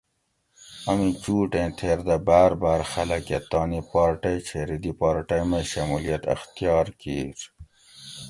[0.89, 5.63] امی چُوٹ ایں تھیر دہ باۤر باۤر خلک اۤ تانی پارٹئ چھیری دی پارٹئ مئ
[5.71, 7.37] شمولیت اختیار کِیر